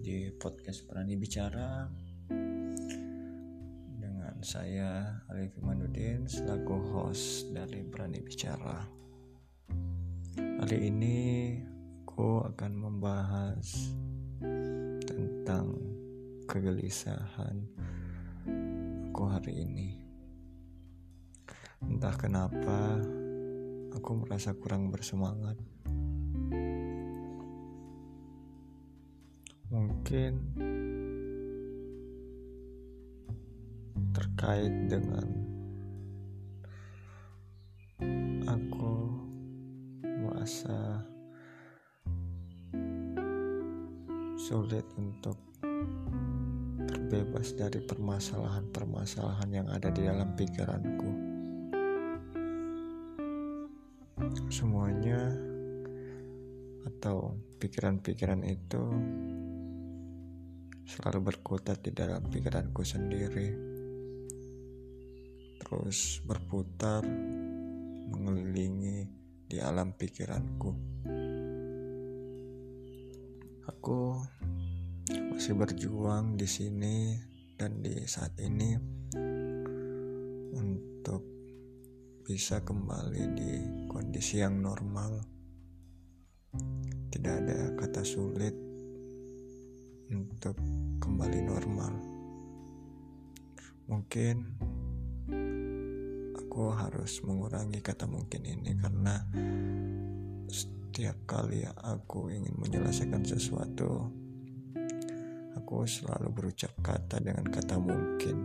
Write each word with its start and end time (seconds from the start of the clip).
di 0.00 0.32
podcast 0.32 0.88
Berani 0.88 1.12
Bicara 1.12 1.84
dengan 4.00 4.32
saya 4.40 5.20
Alif 5.28 5.52
Imanuddin 5.60 6.24
selaku 6.24 6.72
host 6.88 7.52
dari 7.52 7.84
Berani 7.84 8.24
Bicara. 8.24 8.80
Hari 10.40 10.78
ini 10.88 11.52
aku 12.08 12.40
akan 12.48 12.72
membahas 12.80 13.92
tentang 15.04 15.76
kegelisahan 16.48 17.60
aku 19.12 19.22
hari 19.28 19.68
ini. 19.68 20.00
Entah 21.84 22.16
kenapa 22.16 22.96
aku 23.92 24.24
merasa 24.24 24.56
kurang 24.56 24.88
bersemangat 24.88 25.60
mungkin 29.70 30.34
terkait 34.10 34.74
dengan 34.90 35.26
aku 38.50 38.94
merasa 40.02 41.06
sulit 44.34 44.82
untuk 44.98 45.38
terbebas 46.90 47.54
dari 47.54 47.78
permasalahan-permasalahan 47.78 49.50
yang 49.54 49.70
ada 49.70 49.94
di 49.94 50.02
dalam 50.02 50.34
pikiranku. 50.34 51.10
Semuanya 54.50 55.30
atau 56.90 57.38
pikiran-pikiran 57.62 58.42
itu 58.42 58.82
selalu 60.90 61.30
berkutat 61.30 61.86
di 61.86 61.94
dalam 61.94 62.26
pikiranku 62.26 62.82
sendiri. 62.82 63.48
Terus 65.62 66.18
berputar 66.26 67.06
mengelilingi 68.10 69.06
di 69.46 69.62
alam 69.62 69.94
pikiranku. 69.94 70.70
Aku 73.70 74.18
masih 75.30 75.54
berjuang 75.54 76.34
di 76.34 76.50
sini 76.50 77.14
dan 77.54 77.78
di 77.78 78.02
saat 78.10 78.34
ini 78.42 78.74
untuk 80.58 81.22
bisa 82.26 82.66
kembali 82.66 83.22
di 83.38 83.52
kondisi 83.86 84.42
yang 84.42 84.58
normal. 84.58 85.22
Tidak 87.14 87.34
ada 87.46 87.78
kata 87.78 88.02
sulit 88.02 88.69
untuk 90.10 90.58
kembali 90.98 91.40
normal. 91.46 91.92
Mungkin 93.86 94.34
aku 96.34 96.62
harus 96.74 97.22
mengurangi 97.22 97.78
kata 97.78 98.10
mungkin 98.10 98.42
ini 98.42 98.74
karena 98.74 99.22
setiap 100.50 101.14
kali 101.26 101.62
aku 101.62 102.26
ingin 102.34 102.54
menyelesaikan 102.58 103.22
sesuatu, 103.22 104.10
aku 105.54 105.86
selalu 105.86 106.34
berucap 106.34 106.74
kata 106.82 107.22
dengan 107.22 107.46
kata 107.46 107.78
mungkin. 107.78 108.36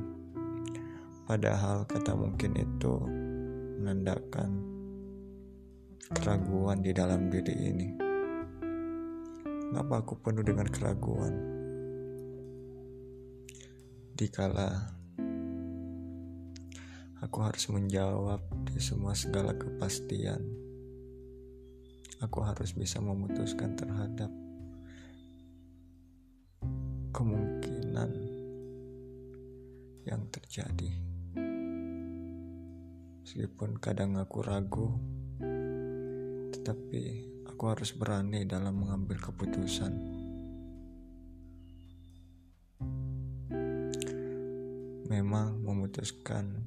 Padahal 1.25 1.89
kata 1.89 2.13
mungkin 2.13 2.53
itu 2.53 2.93
menandakan 3.81 4.49
keraguan 6.13 6.85
di 6.85 6.93
dalam 6.93 7.33
diri 7.33 7.55
ini. 7.73 7.87
Kenapa 9.65 10.05
aku 10.05 10.13
penuh 10.21 10.45
dengan 10.45 10.69
keraguan? 10.69 11.54
Dikala 14.15 14.95
aku 17.19 17.43
harus 17.43 17.67
menjawab 17.67 18.39
di 18.71 18.79
semua 18.79 19.11
segala 19.11 19.51
kepastian. 19.59 20.39
Aku 22.23 22.39
harus 22.47 22.71
bisa 22.71 23.03
memutuskan 23.03 23.75
terhadap 23.75 24.31
kemungkinan 27.11 28.11
yang 30.07 30.23
terjadi. 30.31 30.95
Meskipun 33.19 33.83
kadang 33.83 34.15
aku 34.15 34.39
ragu, 34.39 34.95
tetapi 36.55 37.03
aku 37.51 37.63
harus 37.67 37.91
berani 37.91 38.47
dalam 38.47 38.79
mengambil 38.79 39.19
keputusan. 39.19 40.24
Memang 45.05 45.61
memutuskan 45.61 46.65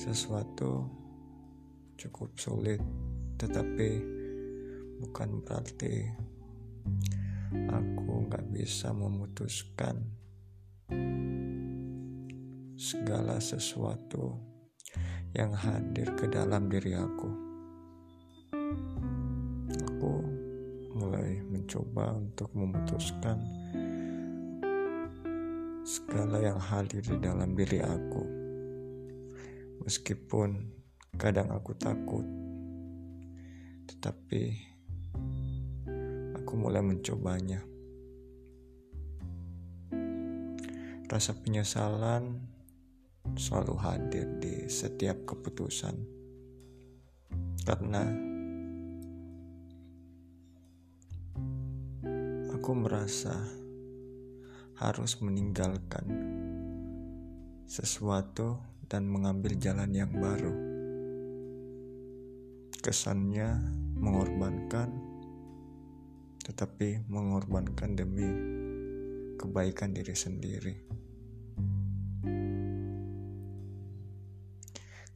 sesuatu 0.00 0.88
cukup 2.00 2.32
sulit, 2.40 2.80
tetapi 3.36 4.00
bukan 5.04 5.44
berarti 5.44 6.08
aku 7.68 8.28
nggak 8.28 8.48
bisa 8.48 8.96
memutuskan 8.96 10.08
segala 12.76 13.40
sesuatu 13.40 14.36
yang 15.36 15.52
hadir 15.52 16.16
ke 16.16 16.28
dalam 16.32 16.68
diri 16.72 16.96
aku. 16.96 17.30
Aku 19.84 20.12
mulai 20.96 21.44
mencoba 21.44 22.16
untuk 22.16 22.48
memutuskan 22.56 23.36
segala 25.86 26.42
yang 26.42 26.58
hadir 26.58 26.98
di 26.98 27.14
dalam 27.22 27.54
diri 27.54 27.78
aku. 27.78 28.26
Meskipun 29.86 30.66
kadang 31.14 31.54
aku 31.54 31.78
takut, 31.78 32.26
tetapi 33.86 34.42
aku 36.34 36.52
mulai 36.58 36.82
mencobanya. 36.82 37.62
Rasa 41.06 41.38
penyesalan 41.38 42.42
selalu 43.38 43.74
hadir 43.78 44.26
di 44.42 44.66
setiap 44.66 45.22
keputusan, 45.22 46.02
karena 47.62 48.02
aku 52.50 52.70
merasa 52.74 53.38
harus 54.76 55.16
meninggalkan 55.24 56.04
sesuatu 57.64 58.60
dan 58.86 59.08
mengambil 59.08 59.56
jalan 59.56 59.90
yang 59.90 60.12
baru. 60.12 60.52
Kesannya 62.84 63.56
mengorbankan, 63.98 64.92
tetapi 66.44 67.08
mengorbankan 67.08 67.98
demi 67.98 68.28
kebaikan 69.40 69.96
diri 69.96 70.14
sendiri. 70.14 70.74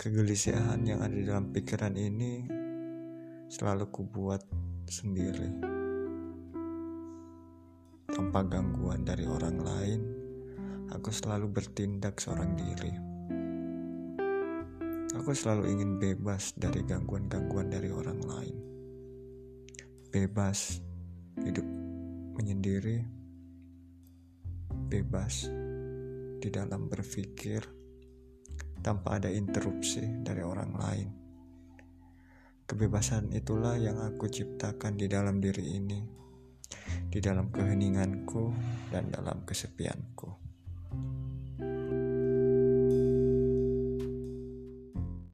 Kegelisahan 0.00 0.80
yang 0.88 1.04
ada 1.04 1.14
dalam 1.20 1.52
pikiran 1.52 1.92
ini 1.94 2.48
selalu 3.52 3.92
kubuat 3.92 4.40
sendiri 4.88 5.79
tanpa 8.20 8.44
gangguan 8.44 9.00
dari 9.00 9.24
orang 9.24 9.64
lain, 9.64 10.00
aku 10.92 11.08
selalu 11.08 11.56
bertindak 11.56 12.20
seorang 12.20 12.52
diri. 12.52 12.92
Aku 15.16 15.32
selalu 15.32 15.72
ingin 15.72 15.96
bebas 15.96 16.52
dari 16.52 16.84
gangguan-gangguan 16.84 17.72
dari 17.72 17.88
orang 17.88 18.20
lain. 18.20 18.56
Bebas 20.12 20.84
hidup 21.40 21.64
menyendiri, 22.36 23.00
bebas 24.68 25.48
di 26.44 26.48
dalam 26.52 26.92
berpikir 26.92 27.64
tanpa 28.84 29.16
ada 29.16 29.32
interupsi 29.32 30.04
dari 30.20 30.44
orang 30.44 30.72
lain. 30.76 31.08
Kebebasan 32.68 33.32
itulah 33.32 33.80
yang 33.80 33.96
aku 33.96 34.28
ciptakan 34.28 35.00
di 35.00 35.08
dalam 35.08 35.40
diri 35.40 35.72
ini 35.72 36.20
di 37.10 37.18
dalam 37.18 37.50
keheninganku 37.50 38.54
dan 38.94 39.10
dalam 39.10 39.42
kesepianku. 39.42 40.49